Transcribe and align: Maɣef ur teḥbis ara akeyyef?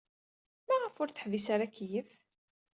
Maɣef 0.67 0.95
ur 1.01 1.09
teḥbis 1.11 1.47
ara 1.53 1.63
akeyyef? 1.69 2.09